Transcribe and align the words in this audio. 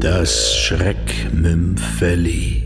Das 0.00 0.56
Schreckmümpfeli. 0.56 2.62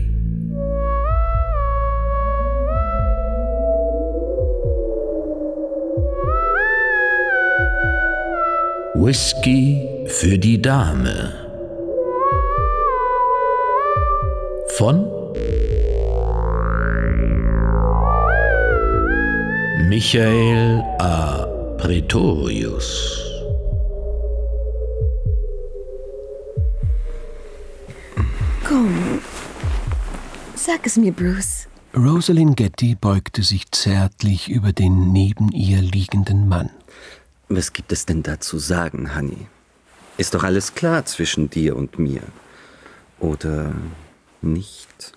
Whisky 8.93 10.05
für 10.05 10.37
die 10.37 10.61
Dame. 10.61 11.33
Von 14.77 15.05
Michael 19.89 20.83
A. 20.99 21.47
Pretorius. 21.79 23.24
Sag 30.65 30.85
es 30.87 30.97
mir, 30.97 31.11
Bruce. 31.11 31.67
Rosalind 31.95 32.57
Getty 32.57 32.95
beugte 32.95 33.43
sich 33.43 33.71
zärtlich 33.71 34.49
über 34.49 34.73
den 34.73 35.13
neben 35.13 35.51
ihr 35.51 35.79
liegenden 35.79 36.47
Mann. 36.47 36.69
Was 37.47 37.71
gibt 37.71 37.91
es 37.91 38.05
denn 38.05 38.23
da 38.23 38.39
zu 38.39 38.57
sagen, 38.57 39.15
Honey? 39.15 39.47
Ist 40.17 40.33
doch 40.33 40.43
alles 40.43 40.73
klar 40.73 41.05
zwischen 41.05 41.49
dir 41.49 41.75
und 41.75 41.99
mir. 41.99 42.21
Oder 43.19 43.75
nicht? 44.41 45.13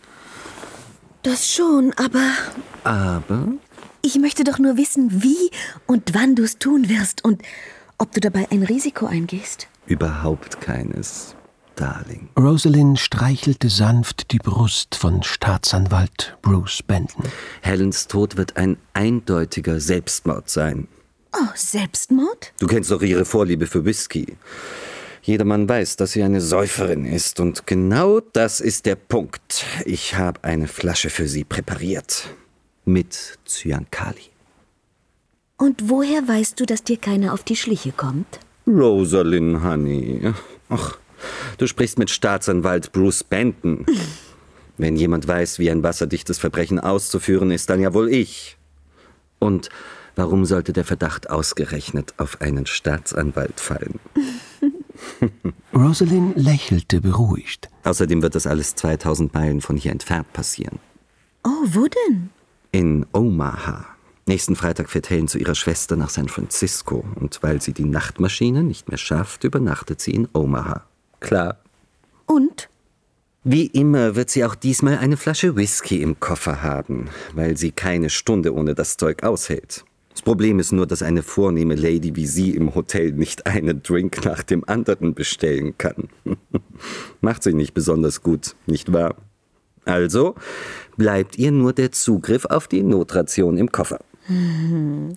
Das 1.23 1.51
schon, 1.51 1.93
aber 1.97 2.31
Aber 2.85 3.49
ich 4.03 4.19
möchte 4.19 4.45
doch 4.45 4.59
nur 4.59 4.77
wissen, 4.77 5.23
wie 5.23 5.51
und 5.87 6.15
wann 6.15 6.37
du 6.37 6.45
es 6.45 6.59
tun 6.59 6.89
wirst 6.89 7.25
und 7.25 7.43
ob 7.97 8.13
du 8.13 8.21
dabei 8.21 8.47
ein 8.51 8.63
Risiko 8.63 9.07
eingehst. 9.07 9.67
überhaupt 9.87 10.61
keines, 10.61 11.35
Darling. 11.79 12.29
Rosalind 12.37 12.99
streichelte 12.99 13.69
sanft 13.69 14.33
die 14.33 14.39
Brust 14.39 14.97
von 14.97 15.23
Staatsanwalt 15.23 16.37
Bruce 16.43 16.83
Benton. 16.83 17.25
Helens 17.63 18.09
Tod 18.09 18.37
wird 18.37 18.57
ein 18.57 18.79
eindeutiger 18.95 19.79
Selbstmord 19.79 20.51
sein. 20.51 20.89
Oh, 21.33 21.47
Selbstmord? 21.55 22.53
Du 22.59 22.67
kennst 22.67 22.91
doch 22.91 23.03
ihre 23.03 23.25
Vorliebe 23.25 23.67
für 23.67 23.85
Whisky. 23.85 24.37
Jedermann 25.23 25.69
weiß, 25.69 25.97
dass 25.97 26.13
sie 26.13 26.23
eine 26.25 26.41
Säuferin 26.41 27.05
ist. 27.05 27.39
Und 27.39 27.67
genau 27.67 28.21
das 28.21 28.61
ist 28.61 28.87
der 28.87 28.97
Punkt. 28.97 29.65
Ich 29.85 30.17
habe 30.17 30.43
eine 30.43 30.67
Flasche 30.67 31.11
für 31.11 31.29
sie 31.29 31.45
präpariert. 31.45 32.29
Mit 32.87 33.39
Zyankali. 33.45 34.31
Und 35.59 35.89
woher 35.89 36.27
weißt 36.27 36.59
du, 36.59 36.67
dass 36.67 36.83
dir 36.83 36.97
keiner 36.97 37.35
auf 37.35 37.45
die 37.45 37.57
Schliche 37.57 37.93
kommt? 37.93 38.41
Rosalind, 38.67 39.63
Honey. 39.63 40.33
Ach, 40.71 40.99
du 41.59 41.67
sprichst 41.67 41.99
mit 41.99 42.11
Staatsanwalt 42.11 42.93
Bruce 42.93 43.25
Benton. 43.25 43.85
Wenn 44.79 44.97
jemand 44.97 45.27
weiß, 45.27 45.59
wie 45.59 45.71
ein 45.71 45.83
wasserdichtes 45.83 46.39
Verbrechen 46.39 46.79
auszuführen 46.79 47.51
ist, 47.51 47.69
dann 47.69 47.81
ja 47.81 47.93
wohl 47.93 48.09
ich. 48.09 48.57
Und 49.41 49.69
warum 50.15 50.45
sollte 50.45 50.73
der 50.73 50.85
Verdacht 50.85 51.31
ausgerechnet 51.31 52.15
auf 52.17 52.41
einen 52.41 52.65
Staatsanwalt 52.65 53.61
fallen? 53.61 53.99
Rosalind 55.75 56.37
lächelte 56.37 57.01
beruhigt. 57.01 57.69
Außerdem 57.83 58.23
wird 58.23 58.35
das 58.35 58.47
alles 58.47 58.75
2000 58.77 59.35
Meilen 59.35 59.61
von 59.61 59.77
hier 59.77 59.93
entfernt 59.93 60.33
passieren. 60.33 60.79
Oh, 61.45 61.67
wo 61.67 61.87
denn? 61.87 62.31
In 62.71 63.07
Omaha. 63.13 63.87
Nächsten 64.27 64.57
Freitag 64.57 64.91
fährt 64.91 65.09
Helen 65.09 65.27
zu 65.27 65.39
ihrer 65.39 65.55
Schwester 65.55 65.97
nach 65.97 66.11
San 66.11 66.29
Francisco. 66.29 67.05
Und 67.15 67.43
weil 67.43 67.63
sie 67.63 67.73
die 67.73 67.87
Nachtmaschine 67.87 68.63
nicht 68.63 68.89
mehr 68.89 68.99
schafft, 68.99 69.45
übernachtet 69.45 70.01
sie 70.01 70.13
in 70.13 70.29
Omaha. 70.35 70.85
Klar. 71.21 71.59
Und? 72.27 72.69
Wie 73.45 73.67
immer 73.67 74.15
wird 74.15 74.31
sie 74.31 74.45
auch 74.45 74.55
diesmal 74.55 74.99
eine 74.99 75.17
Flasche 75.17 75.57
Whisky 75.57 76.03
im 76.03 76.21
Koffer 76.21 76.63
haben, 76.63 77.09
weil 77.35 77.57
sie 77.57 77.71
keine 77.71 78.11
Stunde 78.11 78.53
ohne 78.53 78.75
das 78.75 78.97
Zeug 78.97 79.23
aushält. 79.23 79.85
Das 80.11 80.23
Problem 80.23 80.59
ist 80.59 80.73
nur, 80.73 80.87
dass 80.87 81.03
eine 81.03 81.23
vornehme 81.23 81.77
Lady 81.77 82.17
wie 82.17 82.27
sie 82.27 82.51
im 82.51 82.75
Hotel 82.75 83.13
nicht 83.13 83.47
einen 83.47 83.83
Drink 83.83 84.25
nach 84.25 84.43
dem 84.43 84.69
anderen 84.69 85.15
bestellen 85.15 85.79
kann. 85.79 86.09
Macht 87.21 87.45
sie 87.45 87.55
nicht 87.55 87.73
besonders 87.73 88.23
gut, 88.23 88.57
nicht 88.67 88.93
wahr? 88.93 89.15
Also 89.85 90.35
bleibt 90.97 91.39
ihr 91.39 91.53
nur 91.53 91.73
der 91.73 91.93
Zugriff 91.93 92.45
auf 92.45 92.69
die 92.69 92.83
Notration 92.83 93.57
im 93.57 93.71
Koffer. 93.71 94.01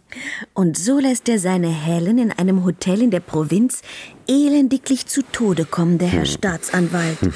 Und 0.53 0.77
so 0.77 0.99
lässt 0.99 1.27
er 1.27 1.39
seine 1.39 1.69
Helen 1.69 2.17
in 2.17 2.31
einem 2.31 2.63
Hotel 2.63 3.01
in 3.01 3.11
der 3.11 3.19
Provinz 3.19 3.81
elendiglich 4.27 5.05
zu 5.07 5.21
Tode 5.31 5.65
kommen, 5.65 5.97
der 5.97 6.07
Herr 6.07 6.25
Staatsanwalt. 6.25 7.17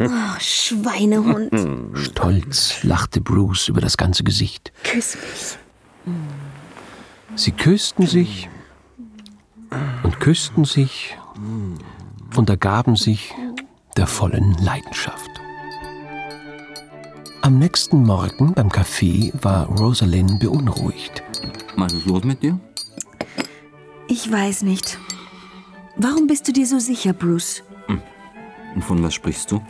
Oh, 0.00 0.38
Schweinehund. 0.38 1.50
Stolz 1.98 2.84
lachte 2.84 3.20
Bruce 3.20 3.66
über 3.66 3.80
das 3.80 3.96
ganze 3.96 4.22
Gesicht. 4.22 4.72
Küss 4.84 5.16
mich. 5.16 5.58
Sie 7.34 7.50
küssten 7.50 8.06
sich 8.06 8.48
und 10.04 10.20
küssten 10.20 10.64
sich 10.64 11.16
und 12.36 12.48
ergaben 12.48 12.94
sich 12.94 13.34
der 13.96 14.06
vollen 14.06 14.54
Leidenschaft. 14.62 15.37
Am 17.40 17.58
nächsten 17.58 18.02
Morgen 18.02 18.52
beim 18.54 18.68
Café 18.68 19.32
war 19.42 19.66
Rosalind 19.66 20.40
beunruhigt. 20.40 21.22
Was 21.76 21.92
ist 21.92 22.06
los 22.06 22.24
mit 22.24 22.42
dir? 22.42 22.58
Ich 24.08 24.30
weiß 24.30 24.62
nicht. 24.62 24.98
Warum 25.96 26.26
bist 26.26 26.48
du 26.48 26.52
dir 26.52 26.66
so 26.66 26.78
sicher, 26.78 27.12
Bruce? 27.12 27.62
Und 28.74 28.84
von 28.84 29.02
was 29.02 29.14
sprichst 29.14 29.50
du? 29.50 29.62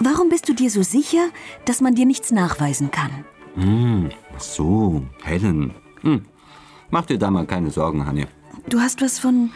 Warum 0.00 0.28
bist 0.28 0.48
du 0.48 0.54
dir 0.54 0.70
so 0.70 0.82
sicher, 0.82 1.28
dass 1.64 1.80
man 1.80 1.94
dir 1.94 2.06
nichts 2.06 2.30
nachweisen 2.30 2.90
kann? 2.90 3.24
Ach 4.36 4.40
so, 4.40 5.02
Helen. 5.22 5.74
Hm. 6.02 6.24
Mach 6.90 7.06
dir 7.06 7.18
da 7.18 7.30
mal 7.30 7.46
keine 7.46 7.70
Sorgen, 7.70 8.06
Honey. 8.06 8.26
Du 8.68 8.80
hast 8.80 9.02
was 9.02 9.18
von 9.18 9.50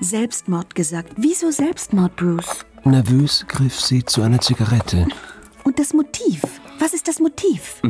Selbstmord 0.00 0.74
gesagt. 0.74 1.12
Wieso 1.16 1.50
Selbstmord, 1.50 2.16
Bruce? 2.16 2.64
Nervös 2.84 3.44
griff 3.46 3.78
sie 3.78 4.04
zu 4.04 4.22
einer 4.22 4.40
Zigarette. 4.40 5.06
Und 5.64 5.78
das 5.78 5.92
Motiv? 5.92 6.42
Was 6.82 6.94
ist 6.94 7.06
das 7.06 7.20
Motiv? 7.20 7.80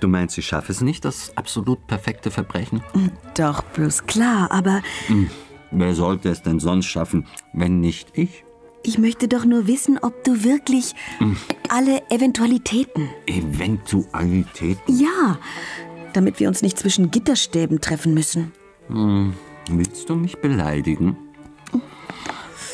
Du 0.00 0.08
meinst, 0.08 0.36
ich 0.38 0.46
schaffe 0.46 0.72
es 0.72 0.80
nicht, 0.80 1.04
das 1.04 1.36
absolut 1.36 1.86
perfekte 1.86 2.32
Verbrechen? 2.32 2.82
Doch, 3.36 3.62
Bruce, 3.74 4.04
klar, 4.06 4.50
aber 4.50 4.82
Wer 5.70 5.94
sollte 5.94 6.30
es 6.30 6.42
denn 6.42 6.58
sonst 6.58 6.86
schaffen, 6.86 7.28
wenn 7.52 7.78
nicht 7.78 8.18
ich? 8.18 8.44
ich 8.82 8.98
möchte 8.98 9.28
doch 9.28 9.44
nur 9.44 9.68
wissen, 9.68 10.00
ob 10.02 10.24
du 10.24 10.42
wirklich 10.42 10.96
alle 11.68 12.02
Eventualitäten. 12.10 13.08
Eventualitäten? 13.26 14.98
Ja, 14.98 15.38
damit 16.12 16.40
wir 16.40 16.48
uns 16.48 16.60
nicht 16.60 16.76
zwischen 16.76 17.12
Gitterstäben 17.12 17.80
treffen 17.80 18.14
müssen. 18.14 18.52
Willst 19.70 20.10
du 20.10 20.16
mich 20.16 20.38
beleidigen? 20.38 21.16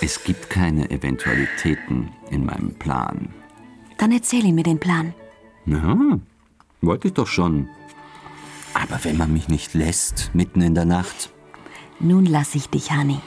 Es 0.01 0.25
gibt 0.25 0.49
keine 0.49 0.91
Eventualitäten 0.91 2.09
in 2.31 2.47
meinem 2.47 2.75
Plan. 2.77 3.29
Dann 3.99 4.11
erzähl 4.11 4.47
ihm 4.47 4.55
mir 4.55 4.63
den 4.63 4.81
Plan. 4.81 5.13
Ja, 5.71 6.19
wollte 6.81 7.09
ich 7.09 7.15
doch 7.15 7.29
schon. 7.29 7.69
Aber 8.75 9.03
wenn 9.05 9.17
man 9.17 9.33
mich 9.33 9.49
nicht 9.49 9.75
lässt, 9.75 10.31
mitten 10.35 10.63
in 10.63 10.75
der 10.75 10.85
Nacht, 10.85 11.31
Nun 12.01 12.27
lass 12.27 12.55
ich 12.55 12.69
dich, 12.71 12.91
Honey. 12.91 13.21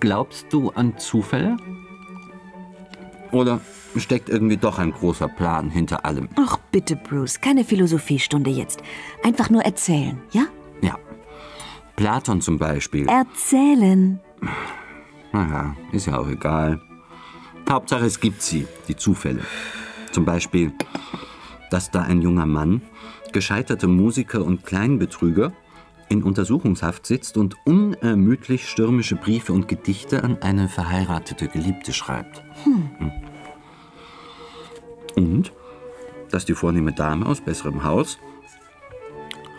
glaubst 0.00 0.52
du 0.52 0.70
an 0.70 0.98
Zufälle? 0.98 1.56
Oder 3.32 3.60
steckt 3.96 4.28
irgendwie 4.28 4.58
doch 4.58 4.78
ein 4.78 4.92
großer 4.92 5.28
Plan 5.28 5.70
hinter 5.70 6.04
allem? 6.04 6.28
Ach, 6.36 6.58
bitte, 6.70 6.96
Bruce, 6.96 7.40
keine 7.40 7.64
Philosophiestunde 7.64 8.50
jetzt. 8.50 8.82
Einfach 9.22 9.48
nur 9.48 9.62
erzählen, 9.62 10.20
ja? 10.32 10.44
Ja. 10.82 10.98
Platon 11.96 12.40
zum 12.40 12.58
Beispiel. 12.58 13.08
Erzählen. 13.08 14.20
Naja, 15.32 15.74
ist 15.92 16.06
ja 16.06 16.18
auch 16.18 16.28
egal. 16.28 16.80
Hauptsache, 17.74 18.04
es 18.04 18.20
gibt 18.20 18.40
sie, 18.40 18.68
die 18.86 18.94
Zufälle. 18.94 19.40
Zum 20.12 20.24
Beispiel, 20.24 20.72
dass 21.70 21.90
da 21.90 22.02
ein 22.02 22.22
junger 22.22 22.46
Mann, 22.46 22.82
gescheiterter 23.32 23.88
Musiker 23.88 24.44
und 24.44 24.64
Kleinbetrüger, 24.64 25.52
in 26.08 26.22
Untersuchungshaft 26.22 27.04
sitzt 27.04 27.36
und 27.36 27.56
unermüdlich 27.64 28.68
stürmische 28.68 29.16
Briefe 29.16 29.52
und 29.52 29.66
Gedichte 29.66 30.22
an 30.22 30.40
eine 30.40 30.68
verheiratete 30.68 31.48
Geliebte 31.48 31.92
schreibt. 31.92 32.44
Hm. 32.62 33.10
Und, 35.16 35.52
dass 36.30 36.44
die 36.44 36.54
vornehme 36.54 36.92
Dame 36.92 37.26
aus 37.26 37.40
besserem 37.40 37.82
Haus, 37.82 38.18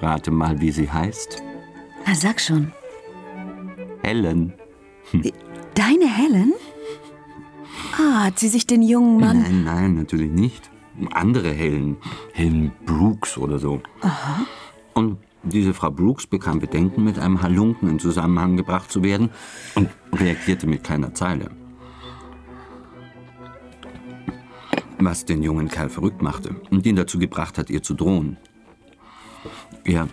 rate 0.01 0.31
mal, 0.31 0.61
wie 0.61 0.71
sie 0.71 0.89
heißt, 0.89 1.43
Na, 2.05 2.15
sag 2.15 2.39
schon. 2.39 2.71
Helen. 4.03 4.53
Deine 5.73 6.05
Helen? 6.05 6.53
Ah, 7.97 8.25
hat 8.25 8.39
sie 8.39 8.47
sich 8.47 8.67
den 8.67 8.81
jungen 8.81 9.19
Mann... 9.19 9.41
Nein, 9.41 9.63
nein, 9.63 9.95
natürlich 9.95 10.31
nicht. 10.31 10.69
Andere 11.11 11.51
Helen. 11.51 11.97
Helen 12.33 12.71
Brooks 12.85 13.37
oder 13.37 13.59
so. 13.59 13.81
Und 14.93 15.17
Diese 15.45 15.75
Frau 15.75 15.91
Brooks 15.91 16.25
bekam 16.25 16.59
Bedenken, 16.59 17.03
mit 17.03 17.19
einem 17.19 17.43
Halunken 17.43 17.87
in 17.87 17.99
Zusammenhang 17.99 18.57
gebracht 18.57 18.91
zu 18.91 19.03
werden 19.03 19.29
und 19.75 19.89
reagierte 20.11 20.65
mit 20.65 20.83
keiner 20.83 21.13
Zeile. 21.13 21.51
Was 24.97 25.25
den 25.25 25.43
jungen 25.43 25.67
Kerl 25.67 25.89
verrückt 25.89 26.23
machte 26.23 26.55
und 26.71 26.85
ihn 26.87 26.95
dazu 26.95 27.19
gebracht 27.19 27.59
hat, 27.59 27.69
ihr 27.69 27.83
zu 27.83 27.93
drohen. 27.93 28.37
Er, 29.83 30.07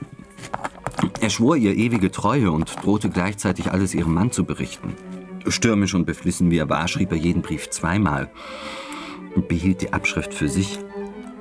er 1.21 1.31
schwor 1.31 1.57
ihr 1.57 1.75
ewige 1.75 2.11
Treue 2.11 2.53
und 2.53 2.77
drohte 2.85 3.09
gleichzeitig 3.09 3.73
alles 3.73 3.95
ihrem 3.95 4.13
Mann 4.13 4.33
zu 4.33 4.45
berichten. 4.45 4.95
Stürmisch 5.49 5.95
und 5.95 6.07
beflissen 6.07 6.51
wie 6.51 6.59
er 6.59 6.69
war, 6.69 6.89
schrieb 6.89 7.13
er 7.13 7.19
jeden 7.19 7.43
Brief 7.43 7.71
zweimal 7.71 8.31
und 9.35 9.49
behielt 9.49 9.83
die 9.83 9.93
Abschrift 9.93 10.35
für 10.35 10.49
sich. 10.49 10.79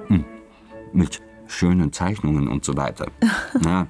Hm. 0.08 0.26
Mit 0.94 1.22
schönen 1.48 1.92
Zeichnungen 1.94 2.48
und 2.48 2.66
so 2.66 2.76
weiter. 2.78 3.08
Ja. 3.66 3.88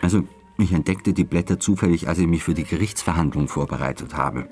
Also, 0.00 0.22
ich 0.58 0.72
entdeckte 0.72 1.12
die 1.12 1.24
Blätter 1.24 1.60
zufällig, 1.60 2.08
als 2.08 2.18
ich 2.18 2.26
mich 2.26 2.42
für 2.42 2.54
die 2.54 2.64
Gerichtsverhandlung 2.64 3.48
vorbereitet 3.48 4.16
habe. 4.16 4.48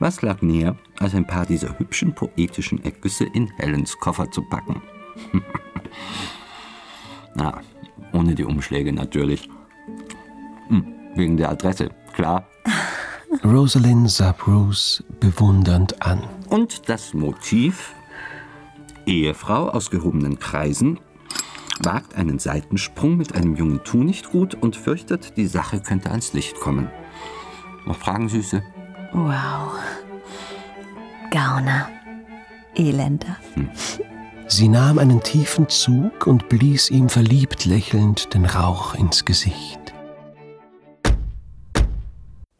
Was 0.00 0.22
lag 0.22 0.42
näher, 0.42 0.76
als 0.98 1.14
ein 1.14 1.26
paar 1.26 1.46
dieser 1.46 1.78
hübschen 1.78 2.14
poetischen 2.14 2.84
Ergüsse 2.84 3.24
in 3.24 3.48
Helens 3.56 3.96
Koffer 3.98 4.30
zu 4.30 4.42
packen? 4.42 4.82
Na, 7.34 7.60
ohne 8.12 8.34
die 8.34 8.44
Umschläge 8.44 8.92
natürlich. 8.92 9.48
Hm, 10.68 10.94
wegen 11.14 11.36
der 11.36 11.50
Adresse, 11.50 11.90
klar. 12.12 12.46
Rosalind 13.42 14.10
sah 14.10 14.32
Bruce 14.32 15.02
bewundernd 15.20 16.02
an. 16.02 16.22
Und 16.48 16.88
das 16.88 17.14
Motiv? 17.14 17.94
Ehefrau 19.06 19.68
aus 19.68 19.90
gehobenen 19.90 20.38
Kreisen, 20.38 21.00
wagt 21.82 22.14
einen 22.14 22.38
Seitensprung 22.38 23.16
mit 23.16 23.34
einem 23.34 23.56
jungen 23.56 23.82
Tunichtgut 23.84 24.54
und 24.54 24.76
fürchtet, 24.76 25.36
die 25.36 25.46
Sache 25.46 25.80
könnte 25.80 26.10
ans 26.10 26.32
Licht 26.32 26.60
kommen. 26.60 26.90
Noch 27.86 27.96
Fragen, 27.96 28.28
Süße? 28.28 28.62
Wow. 29.12 29.72
Gauner. 31.30 31.88
Elender. 32.76 33.36
Sie 34.46 34.68
nahm 34.68 34.98
einen 34.98 35.22
tiefen 35.22 35.68
Zug 35.68 36.26
und 36.26 36.48
blies 36.48 36.90
ihm 36.90 37.08
verliebt 37.08 37.64
lächelnd 37.64 38.34
den 38.34 38.44
Rauch 38.44 38.94
ins 38.94 39.24
Gesicht. 39.24 39.93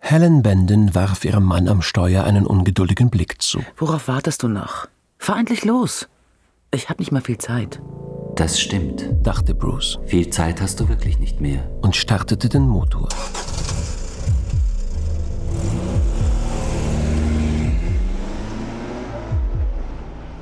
Helen 0.07 0.43
Benden 0.43 0.95
warf 0.95 1.25
ihrem 1.25 1.45
Mann 1.45 1.67
am 1.67 1.81
Steuer 1.81 2.25
einen 2.25 2.47
ungeduldigen 2.47 3.09
Blick 3.09 3.41
zu. 3.41 3.63
Worauf 3.79 4.07
wartest 4.07 4.43
du 4.43 4.49
noch? 4.49 4.87
Fahr 5.17 5.39
endlich 5.39 5.65
los. 5.65 6.09
Ich 6.71 6.91
hab 6.91 6.99
nicht 6.99 7.11
mal 7.11 7.23
viel 7.23 7.39
Zeit. 7.39 7.81
Das 8.37 8.61
stimmt. 8.61 9.07
dachte 9.23 9.55
Bruce 9.55 9.99
Viel 10.05 10.29
Zeit 10.29 10.61
hast 10.61 10.79
du 10.79 10.91
wirklich 10.91 11.19
nicht 11.19 11.41
mehr. 11.41 11.67
und 11.81 11.97
startete 11.97 12.51
den 12.51 12.69
Motor. 12.69 13.09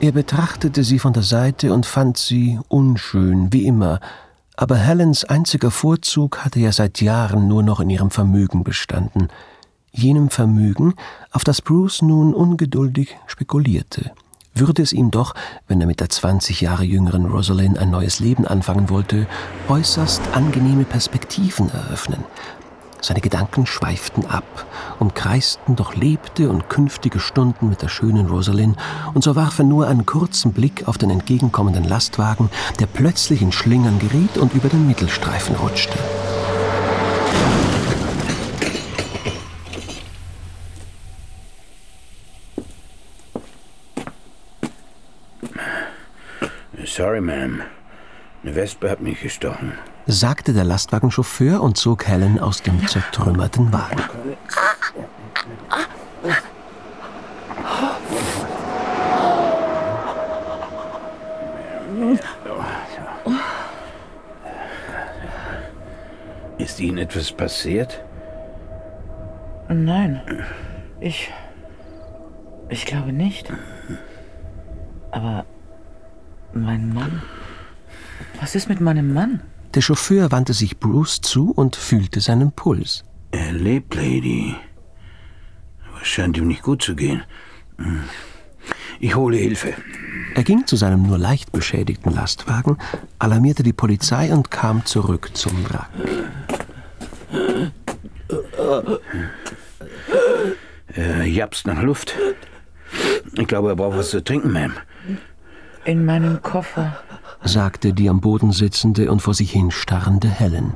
Er 0.01 0.11
betrachtete 0.11 0.83
sie 0.83 0.99
von 0.99 1.13
der 1.13 1.23
Seite 1.23 1.73
und 1.73 1.87
fand 1.87 2.19
sie 2.19 2.59
unschön, 2.67 3.53
wie 3.53 3.65
immer, 3.67 4.01
aber 4.57 4.75
Helens 4.77 5.25
einziger 5.25 5.71
Vorzug 5.71 6.39
hatte 6.45 6.59
ja 6.59 6.73
seit 6.73 7.01
Jahren 7.01 7.47
nur 7.47 7.63
noch 7.63 7.79
in 7.79 7.91
ihrem 7.91 8.11
Vermögen 8.11 8.65
bestanden, 8.65 9.29
jenem 9.93 10.31
Vermögen, 10.31 10.95
auf 11.31 11.45
das 11.45 11.63
Bruce 11.63 12.03
nun 12.03 12.35
ungeduldig 12.35 13.17
spekulierte. 13.27 14.13
Würde 14.55 14.83
es 14.83 14.93
ihm 14.93 15.11
doch, 15.11 15.35
wenn 15.67 15.81
er 15.81 15.87
mit 15.87 16.01
der 16.01 16.11
20 16.11 16.61
Jahre 16.61 16.85
jüngeren 16.85 17.25
Rosalind 17.25 17.79
ein 17.79 17.91
neues 17.91 18.21
Leben 18.21 18.47
anfangen 18.47 18.91
wollte, 18.91 19.27
äußerst 19.69 20.21
angenehme 20.35 20.85
Perspektiven 20.85 21.71
eröffnen. 21.71 22.25
Seine 23.01 23.21
Gedanken 23.21 23.67
schweiften 23.67 24.27
ab, 24.27 24.45
umkreisten 25.01 25.75
doch 25.75 25.97
lebte 25.97 26.49
und 26.49 26.69
künftige 26.69 27.19
Stunden 27.19 27.69
mit 27.69 27.83
der 27.83 27.89
schönen 27.89 28.27
Rosalind, 28.29 28.77
und 29.13 29.25
so 29.25 29.35
warf 29.35 29.59
er 29.59 29.65
nur 29.65 29.89
einen 29.89 30.07
kurzen 30.07 30.53
Blick 30.53 30.87
auf 30.87 30.99
den 30.99 31.11
entgegenkommenden 31.11 31.85
Lastwagen, 31.85 32.49
der 32.79 32.87
plötzlich 32.87 33.43
in 33.43 33.51
Schlingern 33.51 33.99
geriet 33.99 34.39
und 34.39 34.55
über 34.55 34.69
den 34.69 34.87
Mittelstreifen 34.87 35.57
rutschte. 35.57 35.99
Sorry, 47.03 47.21
Ma'am. 47.21 47.63
Eine 48.45 48.55
Wespe 48.55 48.89
hat 48.89 49.01
mich 49.01 49.21
gestochen. 49.21 49.73
sagte 50.07 50.53
der 50.53 50.63
Lastwagenchauffeur 50.63 51.61
und 51.61 51.77
zog 51.77 52.07
Helen 52.07 52.39
aus 52.39 52.63
dem 52.63 52.87
zertrümmerten 52.87 53.73
Wagen. 53.73 54.01
Ist 66.59 66.79
Ihnen 66.79 66.99
etwas 66.99 67.33
passiert? 67.33 68.01
Nein. 69.69 70.21
Ich. 71.01 71.33
Ich 72.69 72.87
glaube 72.87 73.13
nicht. 73.13 73.53
Aber. 75.11 75.45
Mein 76.55 76.93
Mann. 76.93 77.23
Was 78.41 78.55
ist 78.55 78.69
mit 78.69 78.81
meinem 78.81 79.13
Mann? 79.13 79.41
Der 79.75 79.81
Chauffeur 79.81 80.31
wandte 80.33 80.53
sich 80.53 80.79
Bruce 80.79 81.21
zu 81.21 81.51
und 81.51 81.77
fühlte 81.77 82.21
seinen 82.21 82.53
Puls. 82.53 83.05
Er 83.31 83.53
lebt, 83.53 83.95
Lady. 83.95 84.55
Aber 85.89 86.03
es 86.03 86.09
scheint 86.09 86.37
ihm 86.37 86.49
nicht 86.49 86.63
gut 86.63 86.83
zu 86.83 86.95
gehen. 86.95 87.23
Ich 89.01 89.15
hole 89.17 89.37
Hilfe. 89.37 89.73
Er 90.35 90.45
ging 90.45 90.67
zu 90.67 90.77
seinem 90.77 91.03
nur 91.03 91.19
leicht 91.19 91.53
beschädigten 91.53 92.13
Lastwagen, 92.13 92.79
alarmierte 93.19 93.63
die 93.63 93.73
Polizei 93.73 94.33
und 94.33 94.51
kam 94.51 94.85
zurück 94.85 95.31
zum 95.35 95.65
Wrack. 95.69 95.89
Er 100.95 101.25
japst 101.25 101.67
nach 101.67 101.83
Luft. 101.83 102.15
Ich 103.35 103.47
glaube, 103.47 103.71
er 103.71 103.77
braucht 103.77 103.97
was 103.97 104.11
zu 104.11 104.23
trinken, 104.23 104.51
Ma'am. 104.51 104.73
In 105.85 106.05
meinem 106.05 106.43
Koffer. 106.43 106.97
sagte 107.43 107.93
die 107.93 108.09
am 108.09 108.21
Boden 108.21 108.53
sitzende 108.53 109.11
und 109.11 109.21
vor 109.21 109.35
sich 109.35 109.51
hin 109.51 109.71
starrende 109.73 110.29
Helen. 110.29 110.75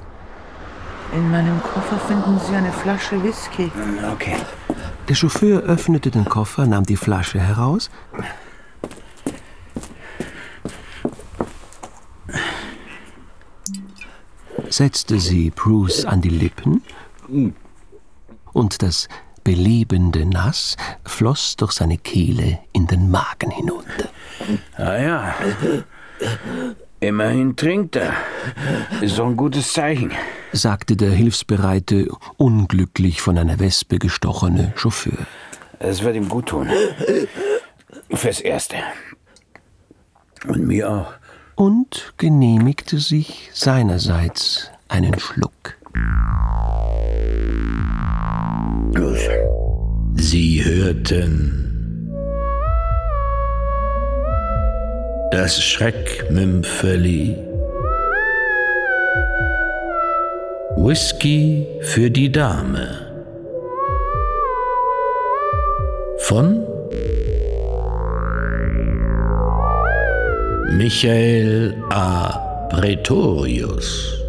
In 1.14 1.30
meinem 1.30 1.62
Koffer 1.62 1.98
finden 1.98 2.40
Sie 2.40 2.56
eine 2.56 2.72
Flasche 2.72 3.22
Whisky. 3.22 3.70
Okay. 4.12 4.36
Der 5.08 5.14
Chauffeur 5.14 5.62
öffnete 5.62 6.10
den 6.10 6.24
Koffer, 6.24 6.66
nahm 6.66 6.84
die 6.84 6.96
Flasche 6.96 7.38
heraus, 7.38 7.90
setzte 14.68 15.20
sie 15.20 15.50
Bruce 15.50 16.04
an 16.04 16.20
die 16.20 16.28
Lippen 16.28 16.82
und 18.52 18.82
das 18.82 19.08
belebende 19.44 20.26
Nass 20.26 20.76
floss 21.04 21.54
durch 21.54 21.70
seine 21.70 21.98
Kehle 21.98 22.58
in 22.72 22.88
den 22.88 23.08
Magen 23.08 23.52
hinunter. 23.52 24.08
Ah 24.76 24.96
ja. 24.96 25.34
Immerhin 27.00 27.56
trinkt 27.56 27.96
er. 27.96 28.14
Ist 29.00 29.18
doch 29.18 29.26
ein 29.26 29.36
gutes 29.36 29.72
Zeichen. 29.72 30.12
sagte 30.52 30.96
der 30.96 31.10
hilfsbereite, 31.10 32.08
unglücklich 32.36 33.20
von 33.20 33.36
einer 33.38 33.58
Wespe 33.58 33.98
gestochene 33.98 34.72
Chauffeur. 34.76 35.26
Es 35.78 36.02
wird 36.02 36.16
ihm 36.16 36.28
gut 36.28 36.46
tun. 36.46 36.68
Fürs 38.12 38.40
Erste. 38.40 38.76
Und 40.46 40.66
mir 40.66 40.90
auch. 40.90 41.12
und 41.56 42.12
genehmigte 42.18 42.98
sich 42.98 43.50
seinerseits 43.52 44.70
einen 44.88 45.18
Schluck. 45.18 45.76
Sie 50.14 50.64
hörten 50.64 51.65
das 55.30 55.62
Schreckmümpfeli. 55.62 57.36
Whisky 60.76 61.66
für 61.80 62.10
die 62.10 62.30
Dame. 62.30 62.88
Von 66.18 66.66
Michael 70.76 71.74
A. 71.90 72.68
Pretorius. 72.70 74.25